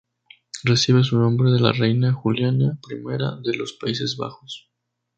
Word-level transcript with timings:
Recibe 0.63 1.03
su 1.03 1.19
nombre 1.19 1.51
de 1.51 1.59
la 1.59 1.73
Reina 1.73 2.11
Juliana 2.11 2.75
I 2.89 3.03
de 3.51 3.55
los 3.55 3.73
Países 3.73 4.17
Bajos. 4.17 4.67